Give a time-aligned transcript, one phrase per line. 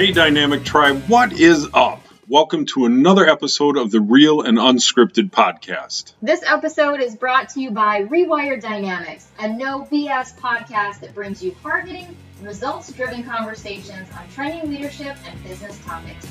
[0.00, 2.00] Hey, Dynamic Tribe, what is up?
[2.26, 6.14] Welcome to another episode of the Real and Unscripted podcast.
[6.22, 11.42] This episode is brought to you by Rewire Dynamics, a no BS podcast that brings
[11.42, 16.26] you hard hitting, results driven conversations on training leadership and business topics.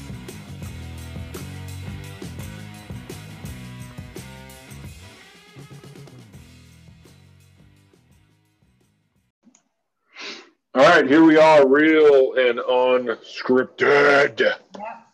[10.75, 14.39] All right, here we are, real and unscripted.
[14.39, 14.61] Yep.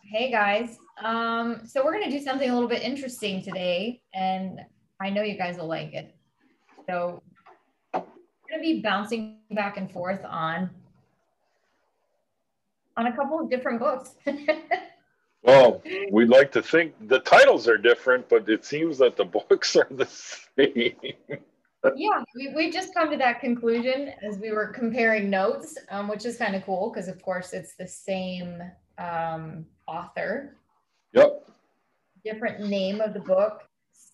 [0.02, 0.76] Hey guys.
[1.02, 4.60] Um, so we're gonna do something a little bit interesting today, and
[5.00, 6.14] I know you guys will like it.
[6.86, 7.22] So
[7.94, 8.02] we're
[8.50, 10.68] gonna be bouncing back and forth on
[12.98, 14.10] on a couple of different books.
[15.42, 19.74] well, we'd like to think the titles are different, but it seems that the books
[19.74, 21.14] are the same
[21.96, 26.24] yeah, we, we just come to that conclusion as we were comparing notes, um, which
[26.24, 28.62] is kind of cool because, of course, it's the same
[28.98, 30.56] um, author.
[31.12, 31.48] Yep.
[32.24, 33.62] Different name of the book,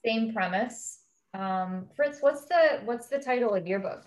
[0.04, 1.00] same premise.
[1.34, 4.04] Um, Fritz, what's the what's the title of your book?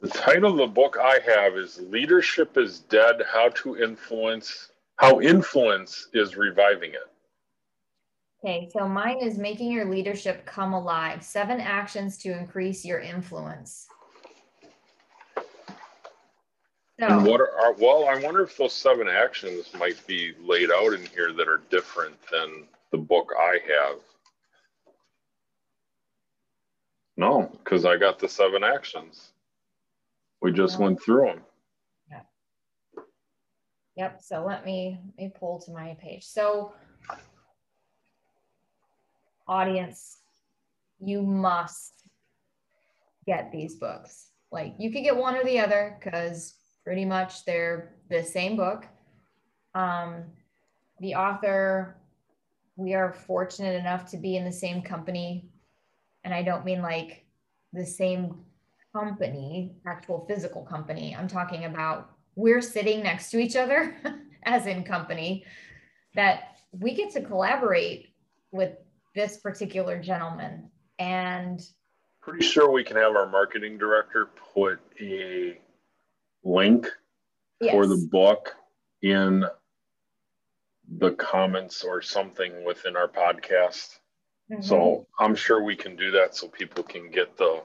[0.00, 5.20] The title of the book I have is "Leadership is Dead: How to Influence How
[5.20, 7.11] Influence is Reviving It."
[8.44, 11.22] Okay, so mine is making your leadership come alive.
[11.22, 13.86] Seven actions to increase your influence.
[16.98, 20.92] So, and what are, well, I wonder if those seven actions might be laid out
[20.92, 23.98] in here that are different than the book I have.
[27.16, 29.32] No, because I got the seven actions.
[30.40, 31.40] We just went through them.
[32.10, 33.02] Yeah.
[33.96, 34.22] Yep.
[34.22, 36.24] So let me let me pull to my page.
[36.24, 36.72] So
[39.48, 40.18] audience,
[41.00, 41.92] you must
[43.26, 44.28] get these books.
[44.50, 46.54] Like you could get one or the other because
[46.84, 48.86] pretty much they're the same book.
[49.74, 50.24] Um,
[51.00, 51.96] the author,
[52.76, 55.48] we are fortunate enough to be in the same company.
[56.24, 57.24] And I don't mean like
[57.72, 58.36] the same
[58.92, 61.16] company, actual physical company.
[61.18, 63.96] I'm talking about we're sitting next to each other
[64.44, 65.44] as in company
[66.14, 68.14] that we get to collaborate
[68.50, 68.72] with
[69.14, 70.70] this particular gentleman.
[70.98, 71.60] And
[72.20, 75.58] pretty sure we can have our marketing director put a
[76.44, 76.86] link
[77.60, 77.72] yes.
[77.72, 78.54] for the book
[79.02, 79.44] in
[80.98, 83.98] the comments or something within our podcast.
[84.50, 84.62] Mm-hmm.
[84.62, 87.62] So I'm sure we can do that so people can get the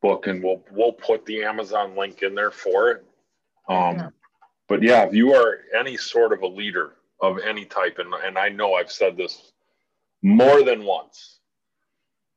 [0.00, 3.04] book and we'll we'll put the Amazon link in there for it.
[3.68, 4.08] Um, yeah.
[4.68, 8.38] but yeah, if you are any sort of a leader of any type, and, and
[8.38, 9.52] I know I've said this
[10.22, 11.38] more than once.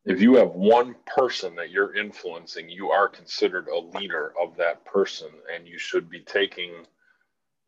[0.06, 4.84] If you have one person that you're influencing, you are considered a leader of that
[4.86, 6.72] person, and you should be taking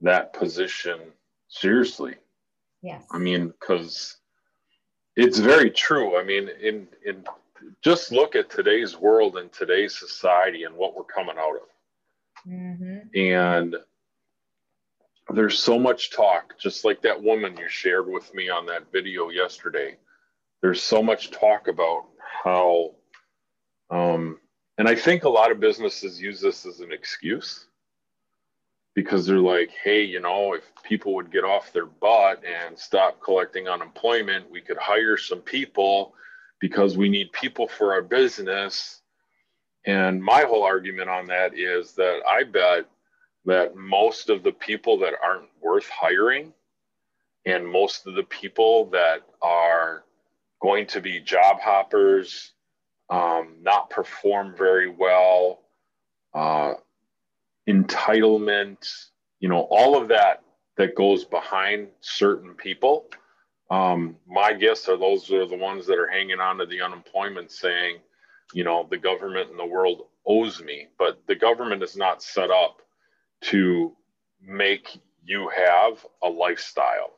[0.02, 1.00] that position
[1.48, 2.16] seriously.
[2.82, 3.06] Yes.
[3.12, 4.18] I mean, because
[5.16, 6.20] it's very true.
[6.20, 7.24] I mean, in in
[7.82, 12.50] just look at today's world and today's society and what we're coming out of.
[12.52, 13.18] Mm-hmm.
[13.18, 13.76] And
[15.30, 19.30] there's so much talk, just like that woman you shared with me on that video
[19.30, 19.96] yesterday
[20.66, 22.06] there's so much talk about
[22.44, 22.96] how
[23.92, 24.40] um,
[24.80, 27.68] and i think a lot of businesses use this as an excuse
[28.96, 33.22] because they're like hey you know if people would get off their butt and stop
[33.22, 36.16] collecting unemployment we could hire some people
[36.60, 39.02] because we need people for our business.
[39.86, 42.90] And my whole argument on that is that i bet
[43.46, 46.52] that most of the people that aren't worth hiring
[47.46, 50.05] and most of the people that are
[50.66, 52.54] going to be job hoppers,
[53.12, 55.62] um, not perform very well,
[56.34, 56.74] uh,
[57.70, 59.10] entitlement,
[59.40, 60.42] you know, all of that
[60.78, 63.06] that goes behind certain people.
[63.70, 67.52] Um, my guess are those are the ones that are hanging on to the unemployment
[67.52, 68.00] saying,
[68.52, 70.88] you know, the government and the world owes me.
[70.98, 72.82] But the government is not set up
[73.42, 73.96] to
[74.42, 77.14] make you have a lifestyle.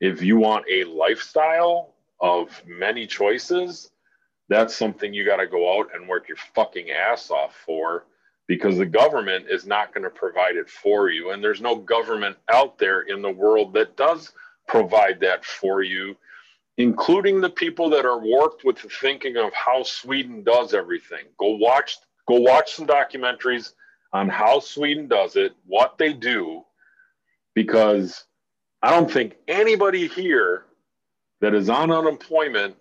[0.00, 1.91] If you want a lifestyle,
[2.22, 3.90] of many choices,
[4.48, 8.06] that's something you got to go out and work your fucking ass off for
[8.46, 11.30] because the government is not going to provide it for you.
[11.30, 14.32] And there's no government out there in the world that does
[14.68, 16.16] provide that for you,
[16.78, 21.24] including the people that are warped with the thinking of how Sweden does everything.
[21.38, 21.98] Go watch
[22.28, 23.72] go watch some documentaries
[24.12, 26.62] on how Sweden does it, what they do,
[27.54, 28.24] because
[28.82, 30.66] I don't think anybody here
[31.42, 32.76] that is on unemployment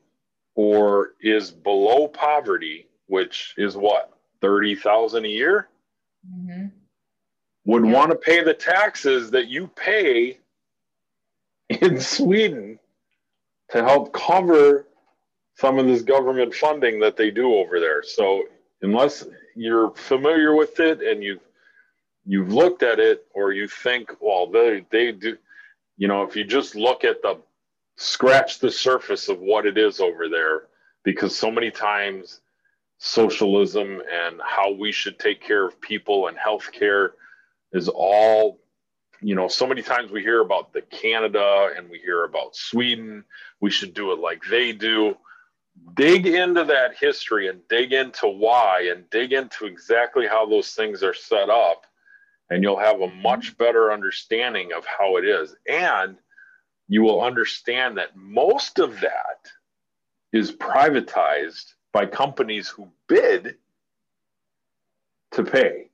[0.56, 5.68] or is below poverty, which is what, 30,000 a year?
[6.26, 6.68] Mm-hmm.
[7.66, 7.92] would Yeah.
[7.92, 10.38] want to pay the taxes that you pay
[11.70, 12.80] in Sweden
[13.72, 14.88] to help cover
[15.56, 18.04] some of this government funding that they do over there.
[18.04, 18.44] So
[18.84, 19.26] unless
[19.56, 21.42] you're familiar with it and you've
[22.26, 25.38] you've looked at it or you think, well, they they do,
[25.98, 27.38] you know, if you just look at the
[27.98, 30.64] scratch the surface of what it is over there,
[31.04, 32.42] because so many times
[32.98, 37.10] socialism and how we should take care of people and healthcare
[37.74, 38.60] is all
[39.22, 43.24] you know so many times we hear about the canada and we hear about sweden.
[43.60, 45.18] We should do it like they do.
[45.96, 51.02] Dig into that history and dig into why and dig into exactly how those things
[51.02, 51.86] are set up
[52.52, 55.56] and you'll have a much better understanding of how it is.
[55.68, 56.18] And
[56.92, 59.50] you will understand that most of that
[60.34, 63.56] is privatized by companies who bid
[65.32, 65.92] to pay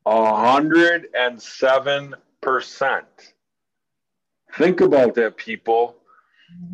[0.04, 3.04] 107%.
[4.54, 5.96] Think about that, people.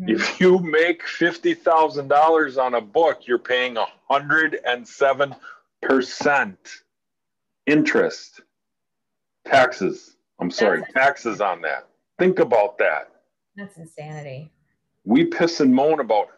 [0.01, 0.09] Mhm.
[0.09, 3.77] If you make $50,000 on a book, you're paying
[4.09, 6.83] 107%
[7.67, 8.41] interest,
[9.45, 10.17] taxes.
[10.39, 11.87] I'm sorry, That's- taxes on that.
[12.17, 13.11] Think about that.
[13.55, 14.51] That's insanity.
[15.05, 16.29] We piss and moan about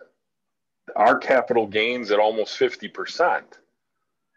[0.95, 3.43] our capital gains at almost 50%.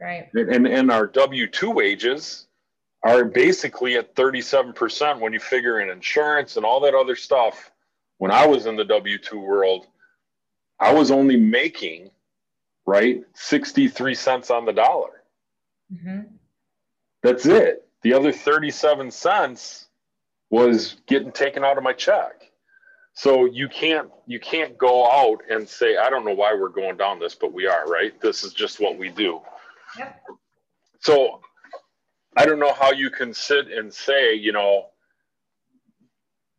[0.00, 0.28] Right.
[0.34, 2.46] and, and our W 2 wages
[3.04, 7.70] are basically at 37% when you figure in insurance and all that other stuff.
[8.18, 9.86] When I was in the W 2 world,
[10.80, 12.10] I was only making,
[12.86, 15.22] right, 63 cents on the dollar.
[16.02, 16.20] hmm
[17.22, 17.86] That's it.
[18.02, 19.88] The other 37 cents
[20.50, 22.50] was getting taken out of my check.
[23.14, 26.96] So you can't you can't go out and say I don't know why we're going
[26.96, 28.20] down this but we are, right?
[28.20, 29.40] This is just what we do.
[29.96, 30.20] Yep.
[30.98, 31.40] So
[32.36, 34.86] I don't know how you can sit and say, you know,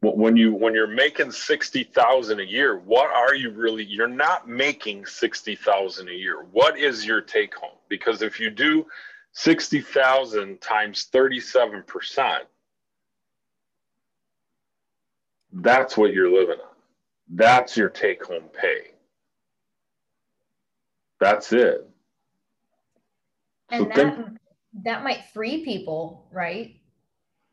[0.02, 5.06] when you when you're making 60,000 a year, what are you really you're not making
[5.06, 6.46] 60,000 a year.
[6.52, 7.78] What is your take home?
[7.90, 8.86] Because if you do
[9.34, 12.40] 60,000 times 37%,
[15.56, 16.76] that's what you're living on.
[17.30, 18.92] That's your take home pay.
[21.20, 21.90] That's it.
[23.70, 24.40] And So that think-
[24.84, 26.76] that might free people, right?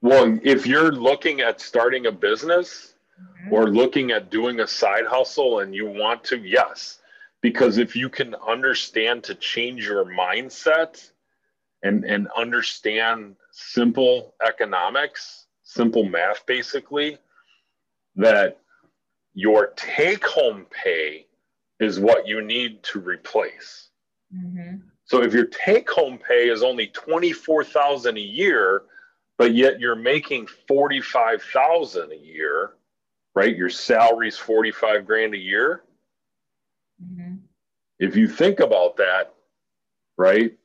[0.01, 3.53] Well, if you're looking at starting a business Mhm.
[3.53, 7.01] or looking at doing a side hustle and you want to, yes.
[7.41, 11.13] Because if you can understand to change your mindset
[11.85, 17.19] and, and understand simple economics, simple math basically,
[18.17, 18.59] that
[19.35, 21.27] your take home pay
[21.81, 23.91] is what you need to replace.
[24.35, 24.83] Mhm.
[25.05, 28.85] So if your take home pay is only 24,000 a year,
[29.39, 32.75] but yet you're making 45,000 a year,
[33.35, 33.57] right?
[33.57, 35.83] Your salary's 45 grand a year.
[37.03, 37.41] Mhm.
[37.99, 39.35] If you think about that,
[40.17, 40.57] right?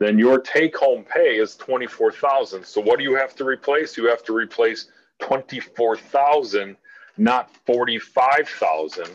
[0.00, 2.64] Then your take home pay is 24,000.
[2.64, 3.96] So what do you have to replace?
[3.96, 4.90] You have to replace
[5.20, 6.76] 24,000,
[7.18, 9.06] not 45,000,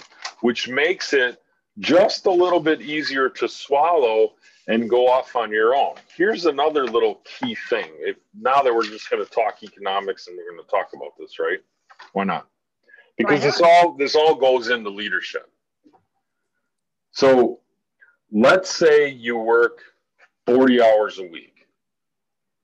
[0.42, 1.42] which makes it
[1.80, 4.34] just a little bit easier to swallow
[4.68, 5.96] and go off on your own.
[6.16, 7.90] Here's another little key thing.
[8.00, 11.18] If now that we're just going to talk economics and we're going to talk about
[11.18, 11.60] this, right?
[12.14, 12.48] Why not?
[13.18, 15.50] Because Why this all this all goes into leadership.
[17.12, 17.60] So
[18.32, 19.82] let's say you work
[20.48, 21.68] 40 hours a week,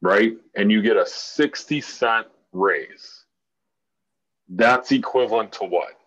[0.01, 0.34] right?
[0.55, 3.19] And you get a 60 cent raise.
[4.50, 6.00] That's equivalent to what?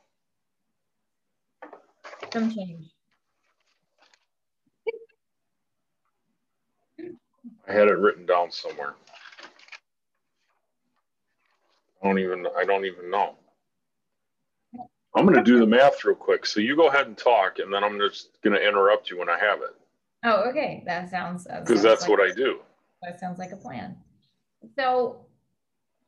[2.33, 2.87] Some change.
[7.69, 8.95] I had it written down somewhere.
[12.03, 13.37] I don't even I don't even know.
[15.15, 16.47] I'm going to do the math real quick.
[16.47, 19.29] So you go ahead and talk, and then I'm just going to interrupt you when
[19.29, 19.77] I have it.
[20.25, 20.83] Oh, okay.
[20.87, 22.61] That sounds because that's like, what I do.
[23.03, 23.97] That sounds like a plan.
[24.79, 25.27] So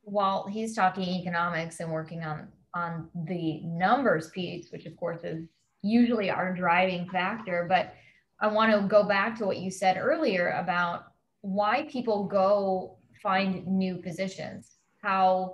[0.05, 5.47] while he's talking economics and working on on the numbers piece, which of course is
[5.81, 7.93] usually our driving factor, but
[8.39, 11.05] I want to go back to what you said earlier about
[11.41, 14.71] why people go find new positions,
[15.01, 15.53] how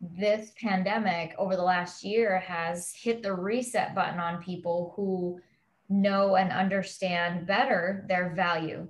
[0.00, 5.40] this pandemic over the last year has hit the reset button on people who
[5.88, 8.88] know and understand better their value.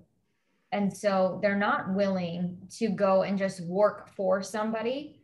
[0.73, 5.21] And so they're not willing to go and just work for somebody.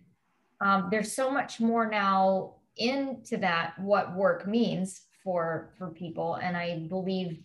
[0.61, 6.57] Um, there's so much more now into that what work means for for people and
[6.57, 7.39] i believe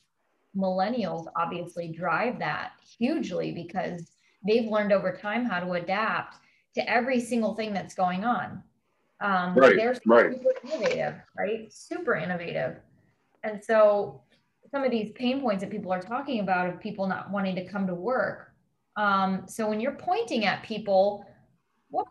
[0.55, 4.11] millennials obviously drive that hugely because
[4.47, 6.37] they've learned over time how to adapt
[6.75, 8.63] to every single thing that's going on.
[9.21, 10.33] Um, right, they're right.
[10.33, 11.71] super innovative, right?
[11.71, 12.77] Super innovative.
[13.43, 14.21] And so
[14.71, 17.65] some of these pain points that people are talking about of people not wanting to
[17.65, 18.51] come to work.
[18.95, 21.25] Um, so when you're pointing at people,
[21.89, 22.07] what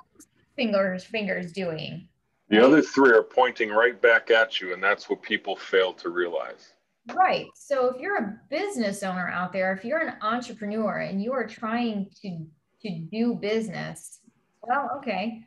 [0.56, 2.08] fingers fingers doing?
[2.48, 6.08] The other three are pointing right back at you, and that's what people fail to
[6.08, 6.72] realize.
[7.14, 7.46] Right.
[7.54, 11.46] So if you're a business owner out there, if you're an entrepreneur and you are
[11.46, 12.46] trying to
[12.80, 14.20] to do business,
[14.62, 15.42] well, okay,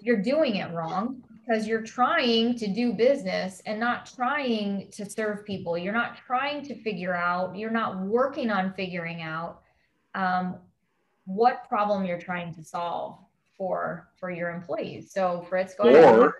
[0.00, 5.44] you're doing it wrong because you're trying to do business and not trying to serve
[5.44, 5.78] people.
[5.78, 9.60] You're not trying to figure out, you're not working on figuring out
[10.14, 10.56] um,
[11.24, 13.18] what problem you're trying to solve
[13.56, 15.12] for for your employees.
[15.12, 16.38] So Fritz, go or,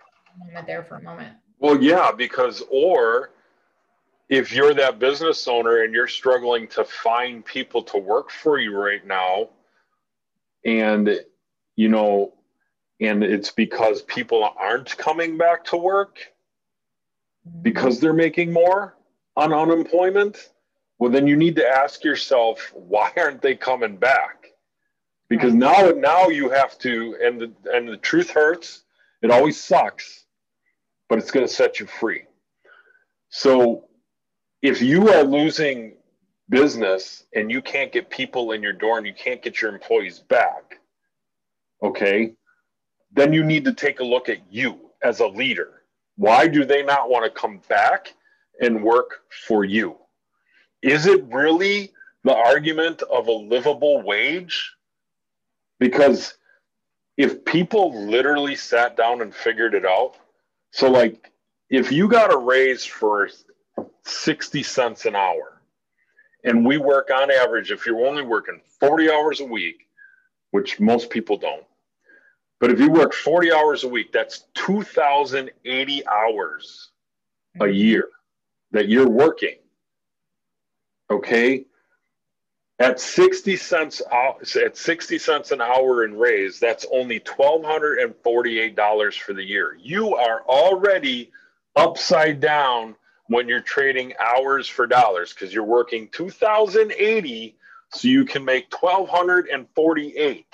[0.49, 1.37] ahead there for a moment.
[1.59, 3.31] Well, yeah, because or
[4.29, 8.77] if you're that business owner and you're struggling to find people to work for you
[8.77, 9.51] right now,
[10.65, 11.21] and
[11.77, 12.33] you know,
[13.01, 16.19] and it's because people aren't coming back to work
[17.63, 18.97] because they're making more
[19.37, 20.51] on unemployment,
[20.99, 24.47] well, then you need to ask yourself, why aren't they coming back?
[25.29, 28.85] Because now, now you have to, and the, and the truth hurts.
[29.23, 30.25] It always sucks,
[31.09, 32.23] but it's going to set you free.
[33.29, 33.85] So
[34.63, 35.97] if you are losing
[36.49, 40.21] business and you can't get people in your door and you can't get your employees
[40.21, 40.79] back,
[41.83, 42.35] okay,
[43.13, 45.83] then you need to take a look at you as a leader.
[46.17, 48.15] Why do they not want to come back
[48.61, 49.97] and work for you?
[50.83, 51.93] Is it really
[52.25, 54.73] the argument of a livable wage?
[55.79, 56.35] Because
[57.17, 60.15] if people literally sat down and figured it out,
[60.71, 61.33] so like
[61.71, 63.29] if you got a raise for
[64.07, 65.61] 60 cents an hour.
[66.45, 69.89] And we work on average, if you're only working 40 hours a week,
[70.53, 71.66] which most people don't,
[72.61, 76.91] but if you work 40 hours a week, that's 2,080 hours
[77.57, 77.75] a mm-hmm.
[77.75, 78.09] year
[78.73, 79.57] that you're working.
[81.11, 81.67] Okay.
[82.79, 89.43] At 60 cents at 60 cents an hour in raise, that's only $1,248 for the
[89.43, 89.79] year.
[89.81, 91.33] You are already
[91.75, 92.97] upside down
[93.29, 97.57] when you're trading hours for dollars because you're working 2080
[97.93, 100.47] so you can make 1248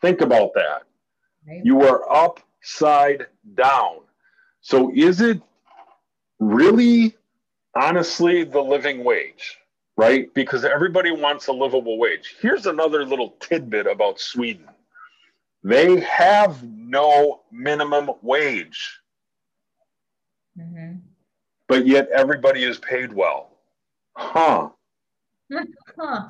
[0.00, 0.82] think about that
[1.46, 1.60] right.
[1.64, 3.98] you are upside down
[4.60, 5.40] so is it
[6.38, 7.14] really
[7.74, 9.58] honestly the living wage
[9.96, 14.68] right because everybody wants a livable wage here's another little tidbit about sweden
[15.62, 19.00] they have no minimum wage
[20.58, 20.96] mm-hmm
[21.68, 23.50] but yet everybody is paid well.
[24.16, 24.70] Huh.
[25.98, 26.28] huh.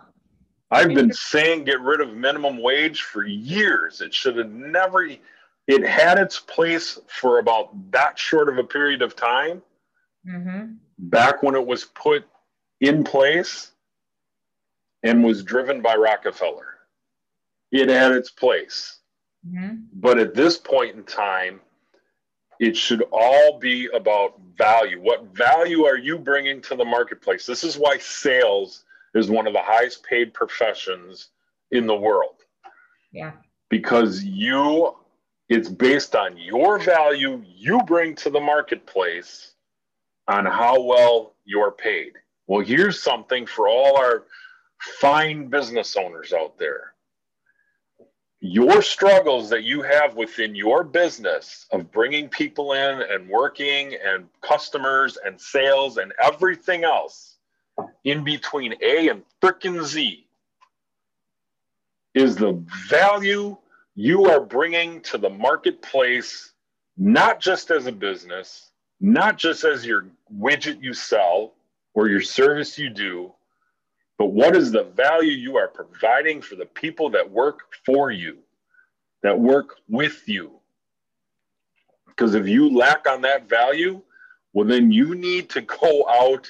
[0.75, 4.01] I've been saying get rid of minimum wage for years.
[4.01, 5.09] It should have never,
[5.67, 9.63] it had its place for about that short of a period of time.
[10.29, 10.75] Mm-hmm.
[10.99, 12.25] Back when it was put
[12.81, 13.73] in place
[15.03, 16.75] and was driven by Rockefeller.
[17.71, 18.99] It had its place.
[19.47, 19.77] Mm-hmm.
[19.95, 21.61] But at this point in time,
[22.61, 25.01] it should all be about value.
[25.01, 27.47] What value are you bringing to the marketplace?
[27.47, 31.29] This is why sales is one of the highest paid professions
[31.71, 32.37] in the world.
[33.13, 33.33] Yeah.
[33.71, 34.95] Because you,
[35.49, 39.55] it's based on your value you bring to the marketplace
[40.29, 42.13] on how well you're paid.
[42.47, 44.25] Well, here's something for all our
[45.01, 46.95] fine business owners out there
[48.47, 54.27] your struggles that you have within your business of bringing people in and working and
[54.43, 57.34] customers and sales and everything else
[58.05, 60.27] in between A and frickin' Z
[62.15, 63.57] is the value
[63.95, 66.53] you are bringing to the marketplace
[66.97, 71.55] not just as a business, not just as your widget you sell
[71.95, 73.33] or your service you do,
[74.17, 78.39] but what is the value you are providing for the people that work for you,
[79.23, 80.53] that work with you?
[82.07, 84.01] Because if you lack on that value,
[84.53, 86.49] well, then you need to go out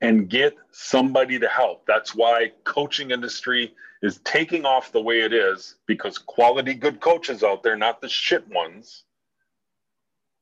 [0.00, 1.86] and get somebody to help.
[1.86, 7.42] That's why coaching industry is taking off the way it is because quality good coaches
[7.42, 9.04] out there, not the shit ones,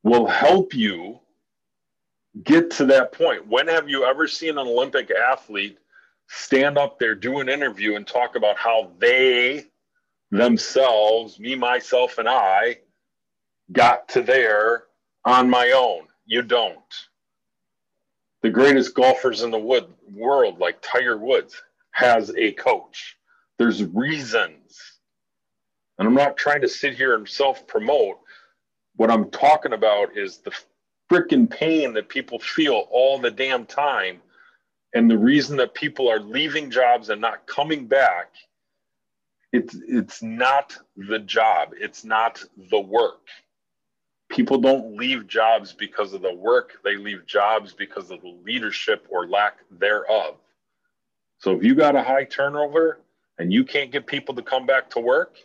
[0.03, 1.21] will help you
[2.43, 3.47] get to that point.
[3.47, 5.79] When have you ever seen an Olympic athlete
[6.29, 9.67] stand up there, do an interview, and talk about how they
[10.31, 12.79] themselves, me, myself, and I,
[13.71, 14.85] got to there
[15.25, 16.09] on my own?
[16.25, 16.79] You don't.
[18.43, 23.17] The greatest golfers in the wood, world, like Tiger Woods, has a coach.
[23.59, 24.81] There's reasons.
[25.99, 28.19] And I'm not trying to sit here and self promote.
[28.97, 30.53] What I'm talking about is the
[31.11, 34.21] freaking pain that people feel all the damn time.
[34.95, 38.33] And the reason that people are leaving jobs and not coming back,
[39.53, 43.21] it's, it's not the job, it's not the work.
[44.33, 49.07] People don't leave jobs because of the work, they leave jobs because of the leadership
[49.11, 50.37] or lack thereof.
[51.39, 53.01] So if you got a high turnover
[53.39, 55.37] and you can't get people to come back to work,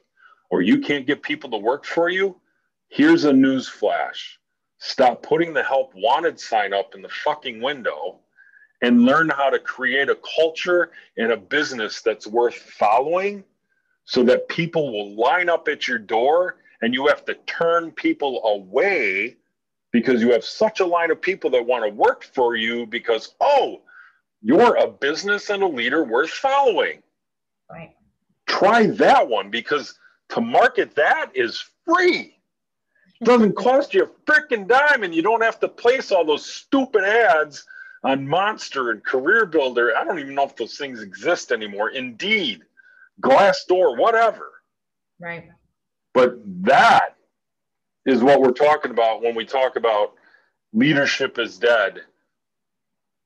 [0.49, 2.39] or you can't get people to work for you,
[2.87, 4.39] here's a news flash
[4.79, 8.19] Stop putting the help wanted sign up in the fucking window
[8.81, 13.43] and learn how to create a culture and a business that's worth following
[14.05, 18.43] so that people will line up at your door and you have to turn people
[18.45, 19.35] away
[19.91, 23.35] because you have such a line of people that want to work for you because,
[23.41, 23.81] oh,
[24.41, 27.01] you're a business and a leader worth following.
[27.69, 27.95] Right.
[28.45, 29.97] Try that one because
[30.29, 32.37] to market that is free
[33.23, 37.03] doesn't cost you a freaking dime and you don't have to place all those stupid
[37.03, 37.65] ads
[38.03, 39.95] on Monster and Career Builder.
[39.97, 41.89] I don't even know if those things exist anymore.
[41.89, 42.61] Indeed,
[43.21, 44.51] Glassdoor, whatever.
[45.19, 45.49] Right.
[46.17, 47.15] But that
[48.07, 50.15] is what we're talking about when we talk about
[50.73, 52.01] leadership is dead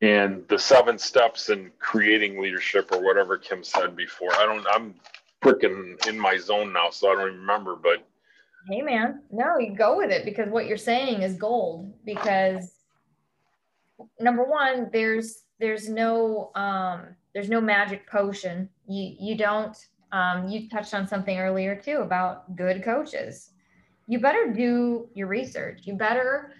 [0.01, 4.33] and the seven steps in creating leadership or whatever Kim said before.
[4.33, 4.95] I don't, I'm
[5.41, 8.05] freaking in my zone now, so I don't remember, but
[8.67, 11.93] Hey man, no, you go with it because what you're saying is gold.
[12.03, 12.73] Because
[14.19, 18.67] number one, there's there's no um there's no magic potion.
[18.85, 19.77] You you don't
[20.11, 23.51] um you touched on something earlier too about good coaches.
[24.07, 25.81] You better do your research.
[25.83, 26.53] You better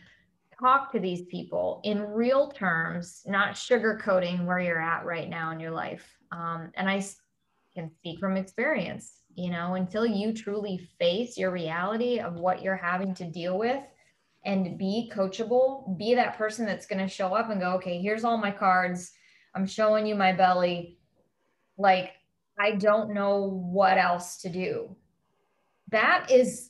[0.59, 5.59] talk to these people in real terms, not sugarcoating where you're at right now in
[5.59, 6.07] your life.
[6.31, 7.03] Um, and I
[7.73, 12.75] can speak from experience you know, until you truly face your reality of what you're
[12.75, 13.81] having to deal with
[14.45, 18.23] and be coachable, be that person that's going to show up and go, okay, here's
[18.23, 19.11] all my cards.
[19.55, 20.97] I'm showing you my belly.
[21.77, 22.11] Like,
[22.61, 24.95] I don't know what else to do.
[25.89, 26.69] That is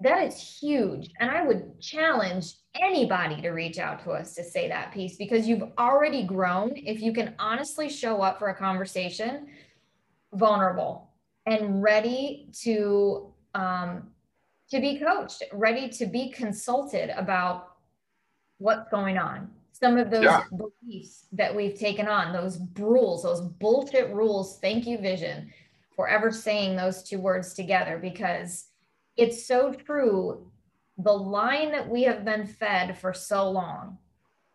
[0.00, 4.68] that is huge and i would challenge anybody to reach out to us to say
[4.68, 9.46] that piece because you've already grown if you can honestly show up for a conversation
[10.34, 11.10] vulnerable
[11.46, 14.08] and ready to um,
[14.70, 17.76] to be coached, ready to be consulted about
[18.58, 19.50] what's going on.
[19.74, 20.44] Some of those yeah.
[20.56, 24.60] beliefs that we've taken on, those rules, those bullshit rules.
[24.60, 25.52] Thank you, Vision,
[25.96, 28.66] for ever saying those two words together because
[29.16, 30.48] it's so true.
[30.98, 33.98] The line that we have been fed for so long,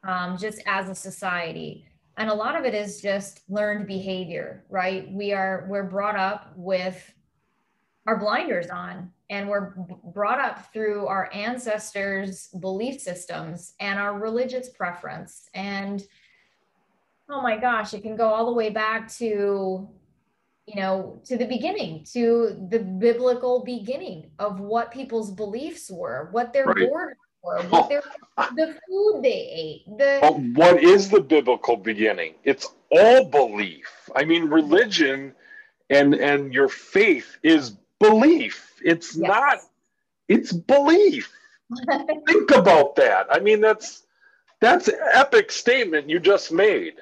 [0.07, 5.09] um, just as a society, and a lot of it is just learned behavior right
[5.11, 7.13] we are we're brought up with
[8.05, 9.73] our blinders on and we're
[10.13, 16.03] brought up through our ancestors belief systems and our religious preference and
[17.29, 19.87] oh my gosh it can go all the way back to
[20.65, 26.53] you know to the beginning to the biblical beginning of what people's beliefs were what
[26.53, 26.89] their right.
[26.89, 27.91] borders or what
[28.37, 28.49] oh.
[28.55, 29.97] the food they ate.
[29.97, 32.35] The but what is the biblical beginning?
[32.43, 34.09] It's all belief.
[34.15, 35.33] I mean, religion
[35.89, 38.79] and and your faith is belief.
[38.83, 39.27] It's yes.
[39.27, 39.57] not.
[40.27, 41.31] It's belief.
[42.27, 43.27] Think about that.
[43.29, 44.03] I mean, that's
[44.59, 46.95] that's an epic statement you just made.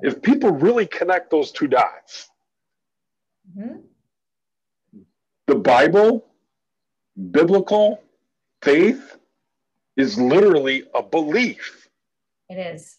[0.00, 2.28] If people really connect those two dots,
[3.56, 3.78] mm-hmm.
[5.46, 6.24] the Bible,
[7.30, 8.02] biblical
[8.62, 9.16] faith,
[9.96, 11.88] is literally a belief.
[12.48, 12.96] It is.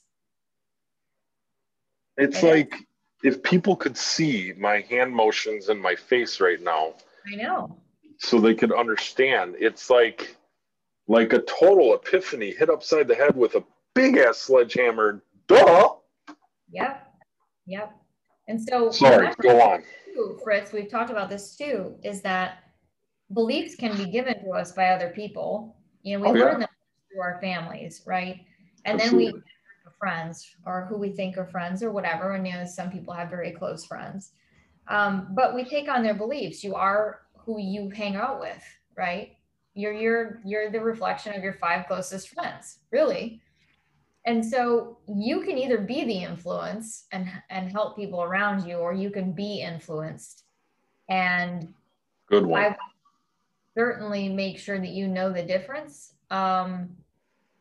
[2.17, 2.73] It's it like
[3.23, 3.35] is.
[3.35, 6.93] if people could see my hand motions and my face right now.
[7.31, 7.77] I know.
[8.19, 9.55] So they could understand.
[9.59, 10.35] It's like
[11.07, 15.23] like a total epiphany hit upside the head with a big ass sledgehammer.
[15.47, 15.89] Duh.
[16.71, 17.13] Yep.
[17.67, 17.91] Yep.
[18.47, 19.83] And so, sorry, go on.
[20.13, 22.59] too, Fritz, we've talked about this too, is that
[23.33, 25.75] beliefs can be given to us by other people.
[26.03, 26.57] You know, we Oh, learn yeah.
[26.59, 26.69] them
[27.11, 28.41] through our families, right?
[28.85, 29.33] And then we
[29.99, 32.33] friends or who we think are friends or whatever.
[32.33, 34.33] And you know, some people have very close friends.
[34.87, 36.63] Um, but we take on their beliefs.
[36.63, 38.63] You are who you hang out with,
[38.97, 39.35] right?
[39.73, 43.41] You're you're you're the reflection of your five closest friends, really.
[44.25, 48.93] And so you can either be the influence and and help people around you, or
[48.93, 50.43] you can be influenced.
[51.09, 51.73] And
[52.27, 52.63] Good one.
[52.63, 52.75] I
[53.77, 56.13] certainly make sure that you know the difference.
[56.31, 56.89] Um,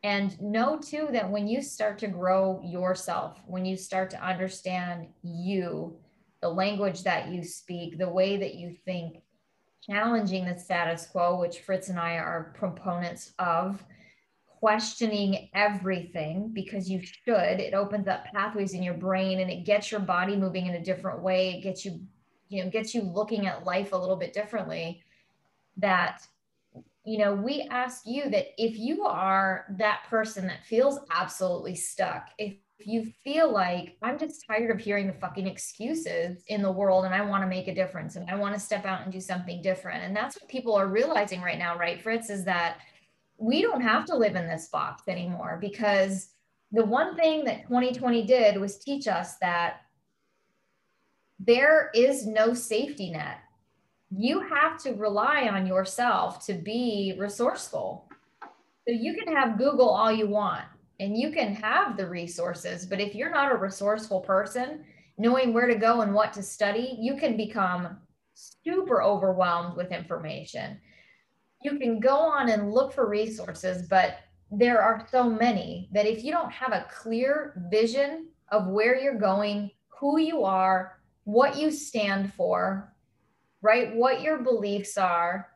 [0.03, 5.07] and know too that when you start to grow yourself, when you start to understand
[5.23, 5.97] you,
[6.45, 9.23] the language that you speak, the way that you think,
[9.81, 13.83] challenging the status quo, which Fritz and I are proponents of,
[14.45, 17.59] questioning everything because you should.
[17.59, 20.83] It opens up pathways in your brain and it gets your body moving in a
[20.83, 21.55] different way.
[21.55, 21.99] It gets you,
[22.49, 25.01] you know, gets you looking at life a little bit differently.
[25.77, 26.21] That,
[27.05, 32.27] you know, we ask you that if you are that person that feels absolutely stuck,
[32.37, 36.71] if if you feel like I'm just tired of hearing the fucking excuses in the
[36.71, 39.13] world and I want to make a difference and I want to step out and
[39.13, 40.03] do something different.
[40.03, 42.77] And that's what people are realizing right now, right, Fritz, is that
[43.37, 46.29] we don't have to live in this box anymore because
[46.71, 49.77] the one thing that 2020 did was teach us that
[51.39, 53.37] there is no safety net.
[54.09, 58.09] You have to rely on yourself to be resourceful.
[58.41, 60.65] So you can have Google all you want
[60.99, 64.83] and you can have the resources, but if you're not a resourceful person,
[65.17, 67.97] knowing where to go and what to study, you can become
[68.33, 70.79] super overwhelmed with information.
[71.63, 74.17] You can go on and look for resources, but
[74.51, 79.19] there are so many that if you don't have a clear vision of where you're
[79.19, 82.93] going, who you are, what you stand for,
[83.61, 83.95] right?
[83.95, 85.49] What your beliefs are,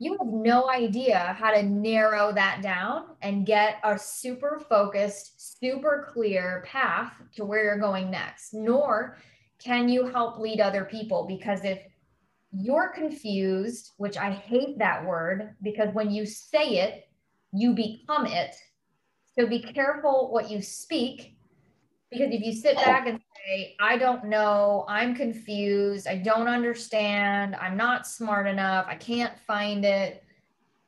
[0.00, 6.08] you have no idea how to narrow that down and get a super focused, super
[6.10, 8.54] clear path to where you're going next.
[8.54, 9.18] Nor
[9.62, 11.80] can you help lead other people because if
[12.50, 17.06] you're confused, which I hate that word because when you say it,
[17.52, 18.56] you become it.
[19.38, 21.36] So be careful what you speak
[22.10, 22.84] because if you sit oh.
[22.86, 28.86] back and say, I don't know, I'm confused, I don't understand, I'm not smart enough,
[28.88, 30.24] I can't find it.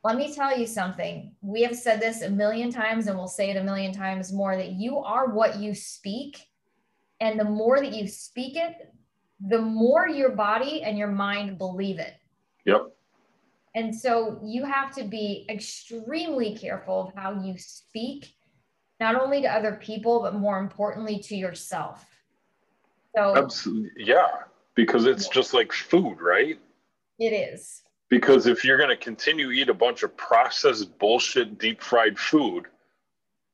[0.05, 1.33] Let me tell you something.
[1.43, 4.57] We have said this a million times and we'll say it a million times more
[4.57, 6.41] that you are what you speak.
[7.21, 8.93] And the more that you speak it,
[9.47, 12.15] the more your body and your mind believe it.
[12.65, 12.89] Yep.
[13.75, 18.35] And so you have to be extremely careful of how you speak,
[18.99, 22.05] not only to other people, but more importantly to yourself.
[23.17, 23.91] So Absolutely.
[24.05, 24.29] Yeah.
[24.75, 26.59] Because it's just like food, right?
[27.19, 27.83] it is.
[28.09, 32.19] Because if you're going to continue to eat a bunch of processed bullshit, deep fried
[32.19, 32.67] food,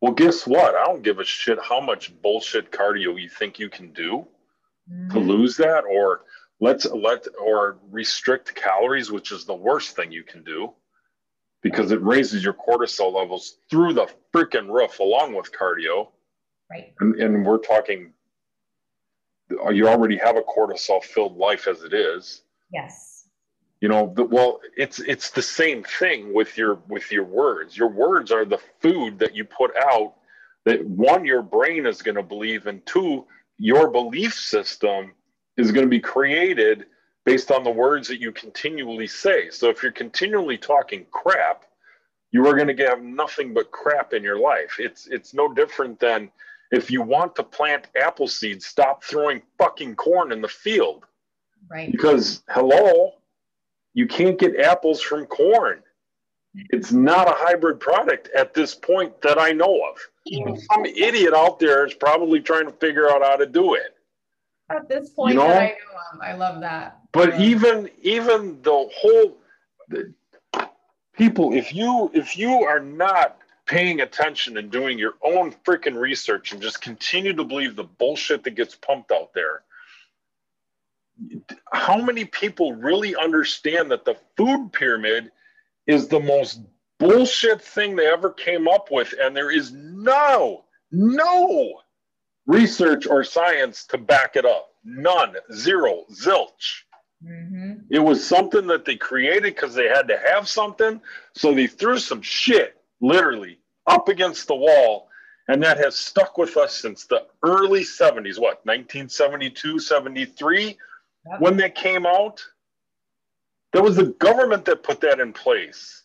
[0.00, 0.74] well, guess what?
[0.74, 4.26] I don't give a shit how much bullshit cardio you think you can do
[5.10, 5.26] to Mhm.
[5.26, 6.24] lose that, or
[6.60, 10.72] let's let or restrict calories, which is the worst thing you can do
[11.62, 16.10] because it raises your cortisol levels through the freaking roof along with cardio.
[16.70, 16.94] Right.
[17.00, 18.12] And, and we're talking,
[19.50, 22.42] Uh, you already have a cortisol filled life as it is.
[22.72, 23.26] Yes.
[23.80, 27.76] you know the, well it's it's the same thing with your with your words.
[27.76, 30.14] Your words are the food that you put out
[30.64, 33.26] that one your brain is going to believe and two
[33.58, 35.12] your belief system
[35.56, 36.86] is going to be created
[37.24, 39.50] based on the words that you continually say.
[39.50, 41.64] So if you're continually talking crap
[42.30, 44.76] you are going to have nothing but crap in your life.
[44.78, 46.30] It's it's no different than
[46.70, 51.04] if you want to plant apple seeds stop throwing fucking corn in the field
[51.70, 51.90] Right.
[51.92, 53.12] because hello
[53.94, 55.82] you can't get apples from corn
[56.70, 59.98] it's not a hybrid product at this point that i know of
[60.72, 63.96] some idiot out there is probably trying to figure out how to do it
[64.70, 65.46] At this point know?
[65.48, 66.98] that I know of, I love that.
[67.12, 67.46] but Yeah.
[67.46, 69.36] even even the whole
[69.88, 70.12] the,
[71.14, 76.52] people if you if you are not paying attention and doing your own freaking research
[76.52, 79.62] and just continue to believe the bullshit that gets pumped out there
[81.72, 85.30] how many people really understand that the food pyramid
[85.86, 86.60] is the most
[86.98, 91.80] bullshit thing they ever came up with and there is no no
[92.46, 96.82] research or science to back it up none zero zilch
[97.24, 97.82] Mhm.
[97.90, 101.00] it was something that they created because they had to have something.
[101.34, 105.08] So they threw some shit literally up against the wall.
[105.48, 111.40] And that has stuck with us since the early 70s, what, 1972, 73, yep.
[111.40, 112.42] when that came out.
[113.72, 116.02] That was the government that put that in place.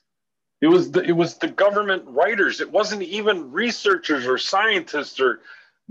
[0.62, 2.62] It was the, it was the government writers.
[2.62, 5.42] It wasn't even researchers or scientists or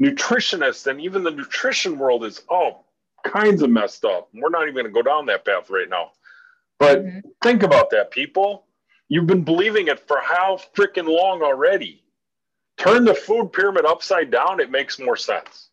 [0.01, 0.87] nutritionists.
[0.87, 2.87] And even the nutrition world is all
[3.23, 4.29] kinds of messed up.
[4.33, 6.13] We're not even going to go down that path right now.
[6.79, 7.19] But mm-hmm.
[7.43, 8.65] think about that, people.
[9.13, 12.03] You've been believing it for how freaking long already?
[12.79, 15.69] Turn the food pyramid upside down, it makes more sense.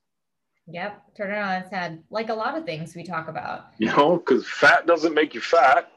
[0.68, 3.68] Yep, turn it on its head, like a lot of things we talk about.
[3.78, 5.90] You know, because fat doesn't make you fat.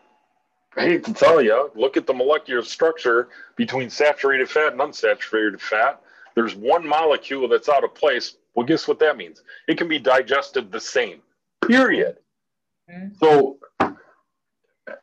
[0.76, 5.60] I hate to tell you, look at the molecular structure between saturated fat and unsaturated
[5.60, 6.00] fat.
[6.36, 8.36] There's one molecule that's out of place.
[8.54, 9.42] Well, guess what that means?
[9.66, 11.22] It can be digested the same,
[11.66, 12.18] period.
[12.88, 13.16] Mm-hmm.
[13.18, 13.58] So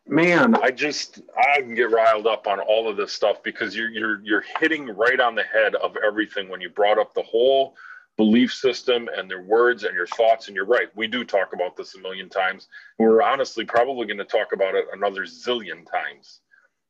[0.07, 3.89] man, I just I can get riled up on all of this stuff because you're
[3.89, 7.75] you're you're hitting right on the head of everything when you brought up the whole
[8.17, 10.47] belief system and their words and your thoughts.
[10.47, 12.67] And you're right, we do talk about this a million times.
[12.97, 16.41] We're honestly probably going to talk about it another zillion times.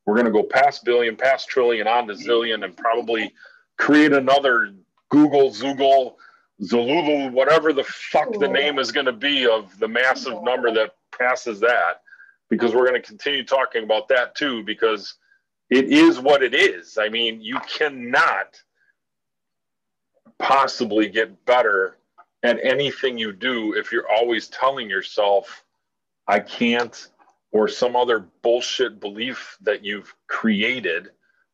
[0.06, 3.32] We're going to go past billion, past trillion, on to zillion, and probably
[3.78, 4.74] create another
[5.10, 6.16] Google, Zoogle,
[6.64, 10.96] Zalulu, whatever the fuck the name is going to be of the massive number that
[11.18, 12.02] passes that
[12.50, 15.16] because we're going to continue talking about that too because
[15.70, 16.98] it is what it is.
[16.98, 18.62] I mean, you cannot
[20.40, 21.98] possibly get better
[22.44, 25.64] at anything you do if you're always telling yourself,
[26.28, 27.10] I can't,
[27.52, 31.10] or some other bullshit belief that you've created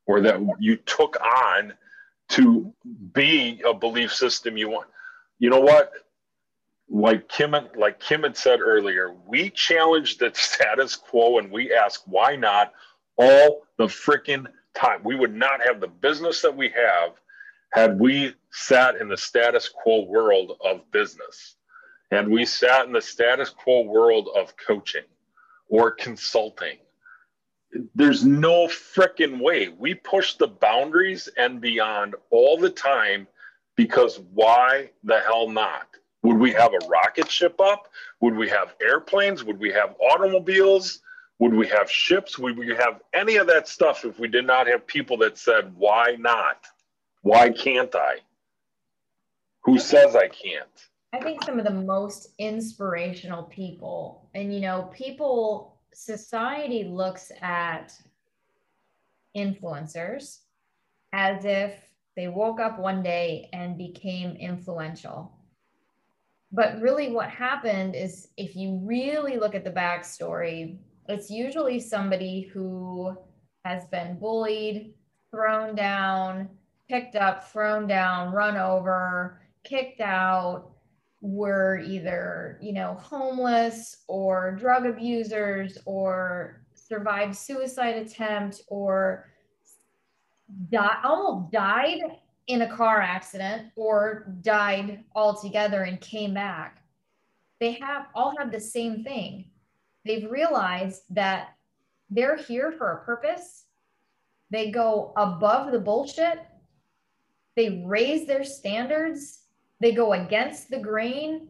[0.05, 1.73] or that you took on
[2.29, 2.73] to
[3.13, 4.87] be a belief system you want.
[5.39, 5.91] You know what?
[6.89, 12.01] Like Kim like Kim had said earlier, we challenge the status quo and we ask
[12.05, 12.73] why not
[13.17, 14.45] all the freaking
[14.75, 15.01] time.
[15.03, 17.13] We would not have the business that we have
[17.71, 21.55] had we sat in the status quo world of business.
[22.11, 25.03] And we sat in the status quo world of coaching
[25.67, 26.77] or consulting.
[27.95, 29.67] There's no freaking way.
[29.67, 33.27] We push the boundaries and beyond all the time
[33.75, 35.87] because why the hell not?
[36.25, 37.87] Would we have a rocket ship up?
[38.19, 39.43] Would we have airplanes?
[39.43, 41.01] Would we have automobiles?
[41.37, 42.39] Would we have ships?
[42.39, 45.71] Would we have any of that stuff if we did not have people that said,
[45.75, 46.65] why not?
[47.21, 48.15] Why can't I?
[49.65, 50.87] Who says I can't?
[51.13, 57.93] I think some of the most inspirational people, and you know, people, society looks at
[59.37, 60.39] influencers
[61.13, 61.73] as if
[62.15, 65.34] they woke up one day and became influential
[66.55, 70.77] but really, what happened is if you really look at the backstory,
[71.09, 73.13] it's usually somebody who
[73.65, 74.93] has been bullied,
[75.31, 76.47] thrown down,
[76.87, 80.71] picked up, thrown down, run over, kicked out,
[81.19, 89.29] were either, you know, homeless or drug abusers or survived suicide attempt or
[90.71, 91.99] die, almost died
[92.47, 96.85] in a car accident or died altogether and came back
[97.59, 99.45] they have all have the same thing.
[100.05, 101.49] They've realized that
[102.09, 103.65] they're here for a purpose.
[104.51, 106.45] They go above the bullshit.
[107.55, 109.39] They raise their standards.
[109.79, 111.47] They go against the grain.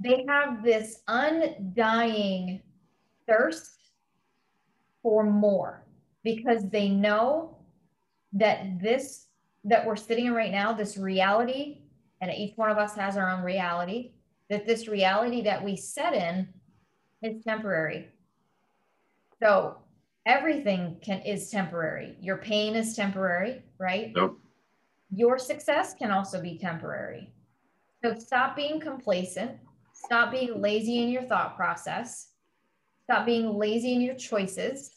[0.00, 2.62] They have this undying
[3.26, 3.70] thirst
[5.02, 5.86] for more
[6.22, 7.56] because they know
[8.32, 9.25] that this
[9.66, 11.78] that we're sitting in right now, this reality,
[12.20, 14.12] and each one of us has our own reality,
[14.48, 16.48] that this reality that we set in
[17.22, 18.08] is temporary.
[19.42, 19.78] So
[20.24, 22.16] everything can is temporary.
[22.20, 24.12] Your pain is temporary, right?
[24.16, 24.30] Yep.
[25.10, 27.32] Your success can also be temporary.
[28.04, 29.52] So stop being complacent.
[29.92, 32.28] Stop being lazy in your thought process.
[33.04, 34.90] Stop being lazy in your choices.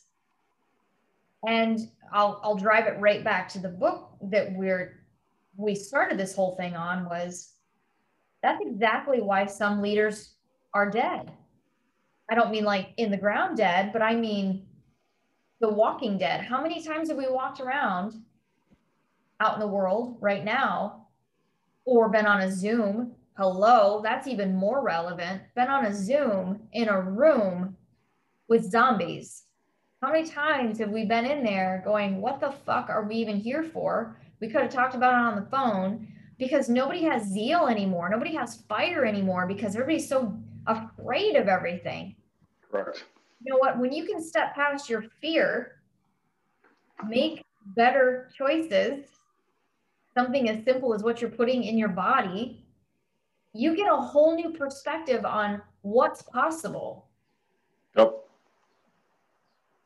[1.47, 1.79] And
[2.11, 5.03] I'll I'll drive it right back to the book that we're
[5.55, 7.53] we started this whole thing on was
[8.41, 10.35] that's exactly why some leaders
[10.73, 11.31] are dead.
[12.29, 14.65] I don't mean like in the ground dead, but I mean
[15.59, 16.41] the walking dead.
[16.41, 18.13] How many times have we walked around
[19.39, 21.07] out in the world right now
[21.85, 23.13] or been on a Zoom?
[23.37, 25.41] Hello, that's even more relevant.
[25.55, 27.75] Been on a Zoom in a room
[28.47, 29.43] with zombies
[30.01, 33.37] how many times have we been in there going, what the fuck are we even
[33.37, 34.15] here for?
[34.39, 36.07] We could have talked about it on the phone
[36.37, 38.09] because nobody has zeal anymore.
[38.09, 42.15] Nobody has fire anymore because everybody's so afraid of everything.
[42.71, 43.03] Correct.
[43.43, 43.77] You know what?
[43.77, 45.81] When you can step past your fear,
[47.05, 47.43] make
[47.75, 49.05] better choices,
[50.17, 52.65] something as simple as what you're putting in your body,
[53.53, 57.08] you get a whole new perspective on what's possible.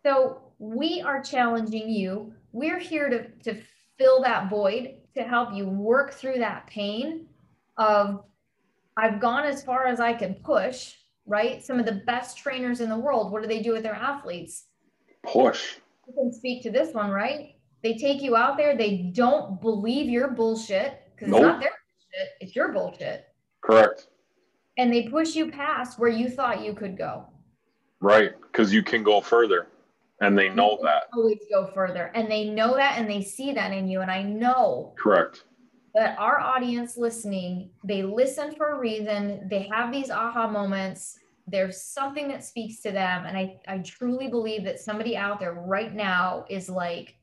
[0.05, 2.33] So we are challenging you.
[2.51, 3.61] We're here to, to
[3.97, 7.27] fill that void, to help you work through that pain
[7.77, 8.23] of
[8.97, 10.93] I've gone as far as I can push,
[11.25, 11.63] right?
[11.63, 14.65] Some of the best trainers in the world, what do they do with their athletes?
[15.23, 15.77] Push.
[16.07, 17.55] You can speak to this one, right?
[17.81, 21.39] They take you out there, they don't believe your bullshit because Nope.
[21.39, 23.25] it's not their bullshit, it's your bullshit.
[23.61, 24.07] Correct.
[24.77, 27.25] And they push you past where you thought you could go.
[27.99, 28.31] Right.
[28.41, 29.67] Because you can go further.
[30.21, 31.03] And they know that.
[31.13, 32.11] Always go further.
[32.15, 34.01] And they know that and they see that in you.
[34.01, 35.43] And I know Correct.
[35.95, 39.47] that our audience listening, they listen for a reason.
[39.49, 41.17] They have these aha moments.
[41.47, 43.25] There's something that speaks to them.
[43.25, 47.15] And I, I truly believe that somebody out there right now is like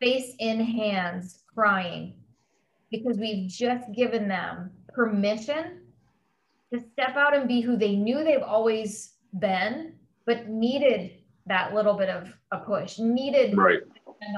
[0.00, 2.14] face in hands crying
[2.90, 5.80] because we've just given them permission
[6.72, 9.94] to step out and be who they knew they've always been,
[10.26, 11.12] but needed
[11.46, 13.80] that little bit of a push, needed Right.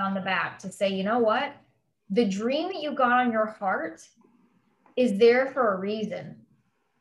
[0.00, 1.54] on the back to say, you know what?
[2.10, 4.00] The dream that you got on your heart
[4.96, 6.44] is there for a reason.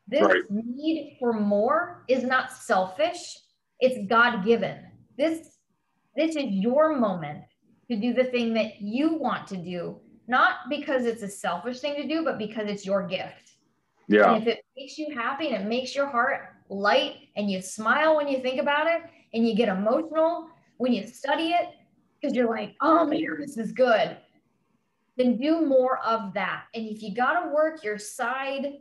[0.06, 0.50] This Right.
[0.50, 3.38] need for more is not selfish,
[3.80, 4.90] it's God given.
[5.16, 5.54] This
[6.16, 7.44] this is your moment
[7.88, 11.94] to do the thing that you want to do, not because it's a selfish thing
[11.94, 13.52] to do, but because it's your gift.
[14.08, 14.32] Yeah.
[14.32, 18.16] And if it makes you happy and it makes your heart light and you smile
[18.16, 19.02] when you think about it
[19.34, 21.70] and you get emotional when you study it
[22.20, 24.16] because you're like, oh man, this is good,
[25.16, 26.64] then do more of that.
[26.74, 28.78] And if you got to work your side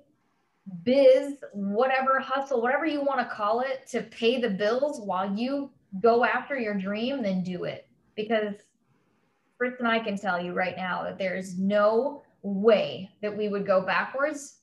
[0.84, 5.72] biz, whatever hustle, whatever you want to call it, to pay the bills while you
[6.02, 7.88] go after your dream, then do it.
[8.16, 8.56] Because
[9.58, 13.50] Fritz and I can tell you right now that there is no way that we
[13.50, 14.58] would go backwards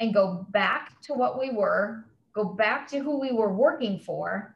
[0.00, 4.54] and go back to what we were, go back to who we were working for,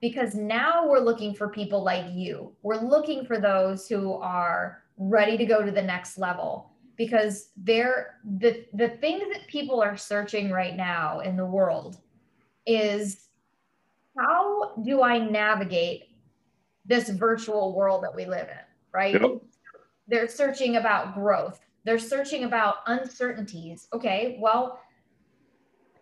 [0.00, 2.52] because now we're looking for people like you.
[2.62, 8.18] We're looking for those who are ready to go to the next level because they're
[8.38, 11.98] the the things that people are searching right now in the world
[12.66, 13.28] is
[14.18, 16.04] how do I navigate
[16.86, 19.20] this virtual world that we live in, right?
[19.20, 19.42] Yep.
[20.08, 21.60] They're searching about growth.
[21.84, 23.88] They're searching about uncertainties.
[23.92, 24.80] Okay, well,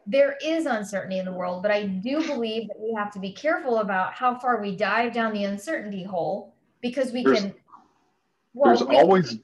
[0.06, 3.32] there is uncertainty in the world, but I do believe that we have to be
[3.32, 7.54] careful about how far we dive down the uncertainty hole because we There's- can.
[8.52, 9.38] Well, There's we always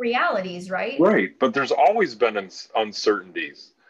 [0.00, 0.98] realities, right?
[0.98, 3.72] right, but there's always been uncertainties.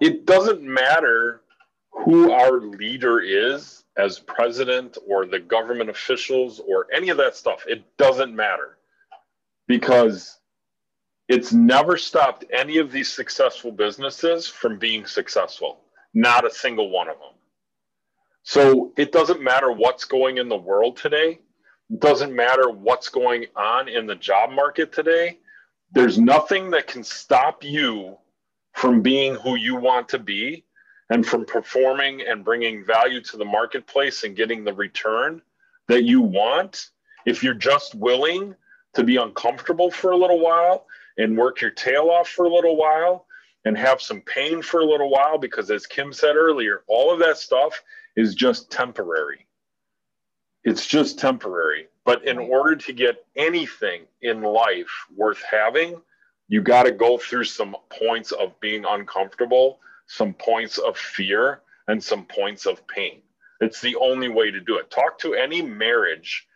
[0.00, 1.42] It doesn't matter
[1.90, 7.64] who our leader is as president or the government officials or any of that stuff.
[7.68, 8.78] It doesn't matter
[9.66, 10.38] because
[11.32, 15.80] it's never stopped any of these successful businesses from being successful.
[16.12, 17.32] Not a single one of them.
[18.42, 21.38] So it doesn't matter what's going in the world today.
[21.88, 25.38] It doesn't matter what's going on in the job market today.
[25.90, 28.18] There's nothing that can stop you
[28.74, 30.66] from being who you want to be
[31.08, 35.40] and from performing and bringing value to the marketplace and getting the return
[35.88, 36.90] that you want
[37.24, 38.54] if you're just willing
[38.92, 40.84] to be uncomfortable for a little while
[41.18, 43.26] and work your tail off for a little while
[43.64, 47.18] and have some pain for a little while because as kim said earlier all of
[47.18, 47.82] that stuff
[48.16, 49.46] is just temporary.
[50.64, 51.88] It's just temporary.
[52.04, 56.00] But in order to get anything in life worth having
[56.48, 62.02] you got to go through some points of being uncomfortable some points of fear and
[62.02, 63.22] some points of pain.
[63.60, 64.90] It's the only way to do it.
[64.90, 66.46] Talk to any marriage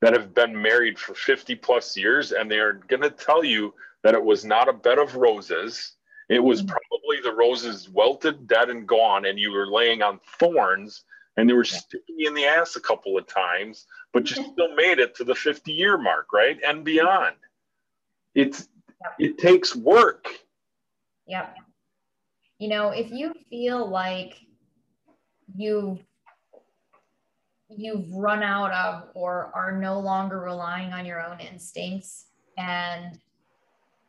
[0.00, 3.74] that have been married for 50 plus years and they are going to tell you
[4.04, 5.96] that it was not a bed of roses.
[6.28, 6.68] It was Mhm.
[6.68, 11.04] probably the roses welted dead and gone and you were laying on thorns
[11.36, 15.00] and they were sticking in the ass a couple of times but you still made
[15.00, 16.60] it to the 50 year mark right?
[16.62, 17.36] And beyond.
[18.34, 18.68] It's
[19.18, 20.28] it takes work.
[21.26, 21.56] Yep.
[22.58, 24.38] You know, if you feel like
[25.56, 26.06] you've
[27.68, 32.26] you've run out of or are no longer relying on your own instincts
[32.56, 33.18] and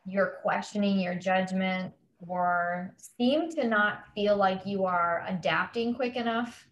[0.06, 1.92] you're questioning your judgment
[2.26, 6.66] or seem to not feel like you are adapting quick enough,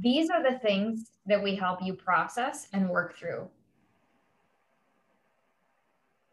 [0.00, 3.48] these are the things that we help you process and work through.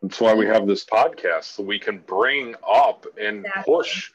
[0.02, 3.64] That's why we have this podcast so we can bring up and Exactly.
[3.74, 4.12] push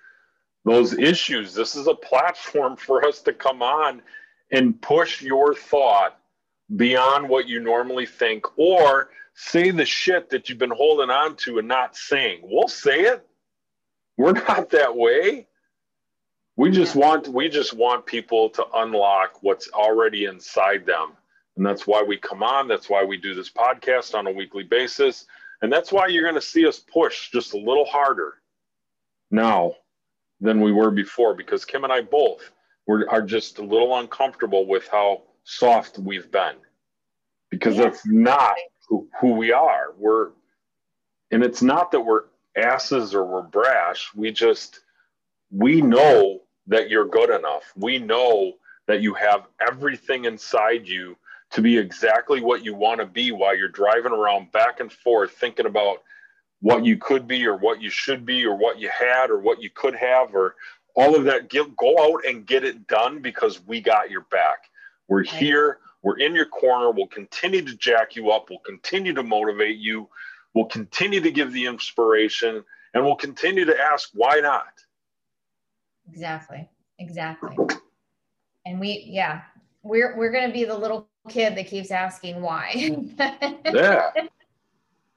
[0.64, 1.54] those issues.
[1.54, 4.00] This is a platform for us to come on
[4.50, 6.18] and push your thought
[6.76, 11.59] beyond what you normally think or say the shit that you've been holding on to
[11.59, 12.41] and not saying.
[12.43, 13.26] We'll say it.
[14.16, 15.49] We're not that way.
[16.57, 21.14] We just want we just want people to unlock what's already inside them.
[21.57, 24.64] And that's why we come on, that's why we do this podcast on a weekly
[24.64, 25.26] basis,
[25.62, 28.35] and that's why you're going to see us push just a little harder
[29.30, 29.74] now
[30.41, 32.51] than we were before because Kim and I both
[32.87, 36.57] were, are just a little uncomfortable with how soft we've been
[37.51, 37.85] because yeah.
[37.85, 38.57] that's not
[38.89, 39.95] who, who we are.
[39.99, 40.30] We're,
[41.30, 42.24] and it's not that we're
[42.57, 44.11] asses or we're brash.
[44.14, 44.80] We just,
[45.51, 47.72] we know that you're good enough.
[47.76, 48.55] We know
[48.87, 51.16] that you have everything inside you
[51.51, 55.32] to be exactly what you want to be while you're driving around back and forth
[55.32, 56.03] thinking about
[56.61, 59.62] what you could be or what you should be or what you had or what
[59.62, 60.57] you could have or
[60.97, 64.70] all of that go out and get it done because we got your back
[65.09, 66.90] we're here we're in your corner.
[66.90, 68.50] We'll continue to jack you up.
[68.50, 70.09] We'll continue to motivate you.
[70.52, 74.68] We'll continue to give the inspiration and we'll continue to ask why not?
[76.09, 76.68] Exactly.
[76.98, 77.57] Exactly.
[78.66, 79.42] And we yeah
[79.82, 82.96] we're we're going to be the little kid that keeps asking why.
[83.72, 84.11] Yeah.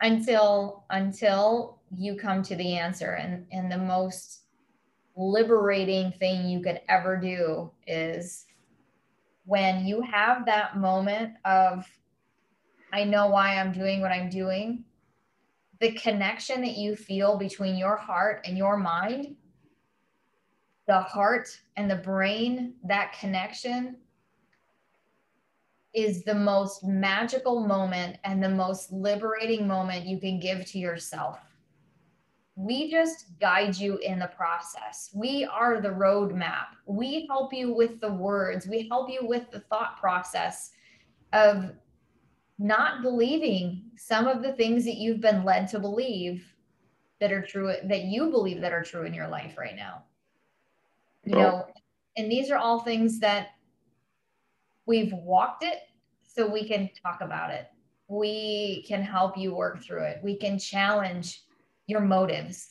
[0.02, 3.14] Until until you come to the answer.
[3.14, 4.44] And and the most
[5.16, 8.47] liberating thing you could ever do is
[9.48, 11.86] when you have that moment of
[12.94, 14.84] i know why i'm doing what i'm doing
[15.80, 19.36] the connection that you feel between your heart and your mind
[20.88, 23.98] the heart and the brain that connection
[25.94, 31.40] is the most magical moment and the most liberating moment you can give to yourself.
[32.58, 35.12] We just guide you in the process.
[35.14, 36.66] We are the roadmap.
[36.88, 38.68] We help you with the words.
[38.68, 40.72] We help you with the thought process
[41.34, 41.72] of
[42.58, 46.52] not believing some of the things that you've been led to believe
[47.20, 50.04] that are true, that you believe that are true in your life right now.
[51.26, 51.40] You oh.
[51.40, 51.68] know,
[52.18, 53.50] and these are all things that
[54.88, 55.82] we've walked it
[56.24, 57.68] so we can talk about it.
[58.08, 60.22] We can help you work through it.
[60.24, 61.44] We can challenge
[61.88, 62.70] your motives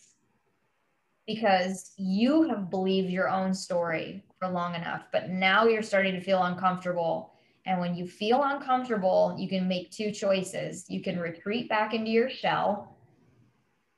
[1.27, 6.21] because you have believed your own story for long enough, but now you're starting to
[6.21, 7.33] feel uncomfortable.
[7.65, 10.85] And when you feel uncomfortable, you can make two choices.
[10.89, 12.97] You can retreat back into your shell,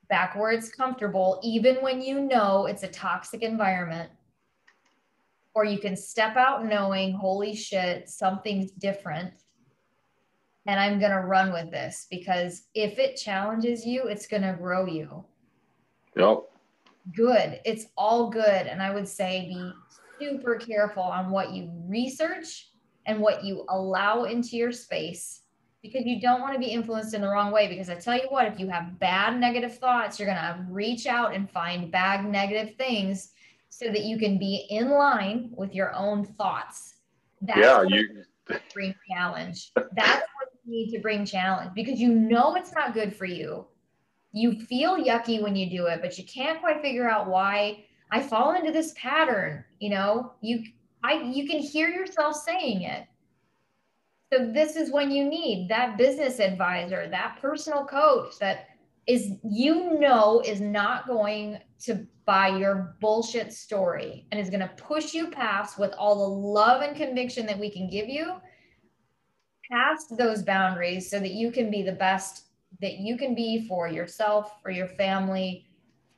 [0.09, 4.11] back where it's comfortable, even when you know it's a toxic environment
[5.55, 9.35] or you can step out knowing, holy shit, something's different.
[10.69, 14.53] And I'm going to run with this because if it challenges you, it's going to
[14.53, 15.25] grow you.
[16.15, 16.43] Yep.
[17.17, 17.61] Good.
[17.65, 18.67] It's all good.
[18.67, 19.73] And I would say be
[20.21, 22.69] super careful on what you research
[23.07, 25.41] and what you allow into your space
[25.83, 27.67] because you don't want to be influenced in the wrong way.
[27.67, 31.07] Because I tell you what, if you have bad negative thoughts, you're going to reach
[31.07, 33.31] out and find bad negative things
[33.71, 36.97] so that you can be in line with your own thoughts.
[37.41, 38.25] That's yeah, you
[38.75, 39.73] bring challenge.
[39.75, 40.27] That's
[40.69, 43.67] need to bring challenge because you know it's not good for you.
[44.33, 48.21] You feel yucky when you do it, but you can't quite figure out why I
[48.21, 49.65] fall into this pattern.
[49.81, 50.65] You know, you
[51.03, 53.07] I you can hear yourself saying it.
[54.33, 58.67] So this is when you need that business advisor, that personal coach that
[59.07, 64.69] is you know is not going to buy your bullshit story and is going to
[64.77, 68.35] push you past with all the love and conviction that we can give you
[69.71, 72.45] past those boundaries so that you can be the best
[72.81, 75.67] that you can be for yourself for your family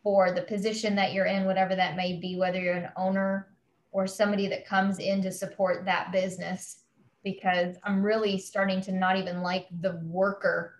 [0.03, 3.48] for the position that you're in whatever that may be whether you're an owner
[3.92, 6.84] or somebody that comes in to support that business
[7.22, 10.74] because i'm really starting to not even like the worker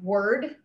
[0.00, 0.56] word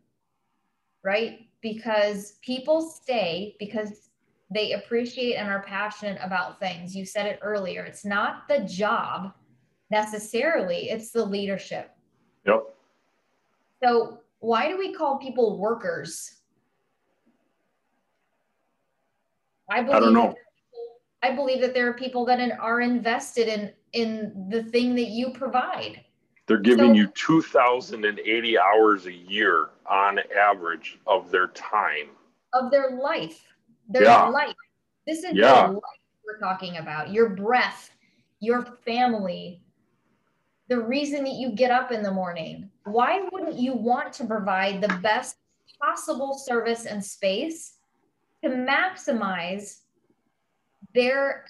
[1.04, 1.48] right?
[1.62, 4.10] Because people stay because
[4.50, 6.96] they appreciate and are passionate about things.
[6.96, 7.84] You said it earlier.
[7.84, 9.34] It's not the job
[9.94, 11.92] necessarily, it's the leadership.
[12.46, 12.64] Yep.
[13.84, 16.42] So, why do we call people workers?
[19.70, 20.36] I believe I don't know.
[21.22, 25.32] I believe that there are people that are invested in in the thing that you
[25.32, 26.04] provide.
[26.46, 32.10] They're giving so, you 2,080 hours a year on average of their time.
[32.52, 33.42] Of their life.
[33.88, 34.28] Their yeah.
[34.28, 34.54] life.
[35.08, 35.68] This is yeah.
[35.68, 35.82] life
[36.26, 37.14] we're talking about.
[37.14, 37.92] Your breath,
[38.42, 39.63] your family,
[40.70, 42.70] the reason that you get up in the morning.
[42.86, 45.38] Why wouldn't you want to provide the best
[45.82, 47.74] possible service and space
[48.44, 49.80] to maximize
[50.94, 51.46] their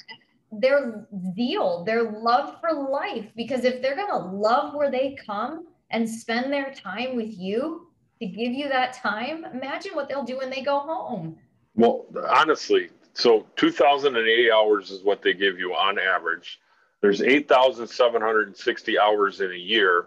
[0.60, 3.26] their zeal, their love for life.
[3.36, 7.88] Because if they're going to love where they come and spend their time with you
[8.20, 11.38] to give you that time, imagine what they'll do when they go home.
[11.76, 16.60] Well, honestly, so 2,080 hours is what they give you on average.
[17.04, 20.06] There's 8,760 hours in a year.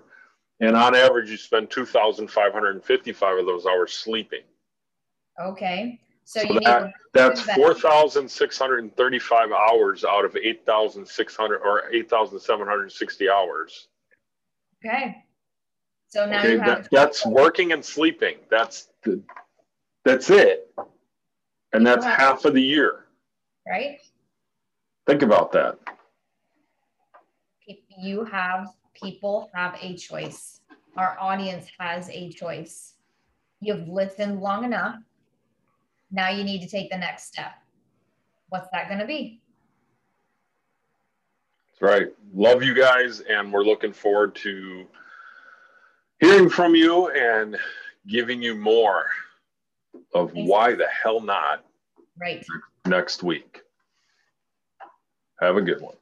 [0.61, 4.41] And on average, you spend 2,555 of those hours sleeping.
[5.39, 6.01] Okay.
[6.25, 13.89] So, So you that, need that's 4,635 hours out of 8,600 or 8,760 hours.
[14.85, 15.23] okay.
[16.09, 18.37] So now Okay, you have that, that's working and sleeping.
[18.51, 19.21] That's the,
[20.07, 20.73] that's it.
[21.75, 23.05] And that's half of the year.
[23.69, 23.99] right.
[25.07, 25.79] Think about that.
[27.99, 30.61] You have people have a choice.
[30.97, 32.95] Our audience has a choice.
[33.61, 34.97] You've listened long enough.
[36.11, 37.53] Now you need to take the next step.
[38.49, 39.41] What's that going to be?
[41.69, 42.09] That's right.
[42.35, 44.87] Love you guys, and we're looking forward to
[46.21, 47.57] hearing from you and
[48.07, 49.07] giving you more
[50.15, 50.49] of Thanks.
[50.49, 51.65] why the hell not
[52.19, 52.47] Right.
[52.87, 53.63] next week.
[55.41, 55.97] Have a good one.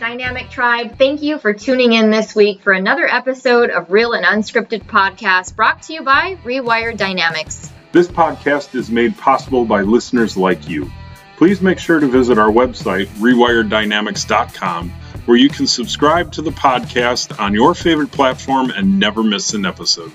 [0.00, 4.24] Dynamic Tribe, thank you for tuning in this week for another episode of Real and
[4.24, 7.70] Unscripted Podcast brought to you by Rewired Dynamics.
[7.92, 10.90] This podcast is made possible by listeners like you.
[11.36, 14.90] Please make sure to visit our website, rewireddynamics.com,
[15.24, 19.64] where you can subscribe to the podcast on your favorite platform and never miss an
[19.64, 20.12] episode.